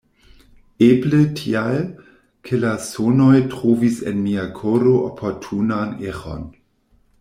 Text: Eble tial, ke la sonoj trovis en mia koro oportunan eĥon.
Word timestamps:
Eble 0.85 1.19
tial, 1.39 1.77
ke 2.49 2.59
la 2.63 2.73
sonoj 2.87 3.37
trovis 3.53 4.03
en 4.13 4.27
mia 4.29 4.49
koro 4.61 4.99
oportunan 5.13 5.97
eĥon. 6.13 6.49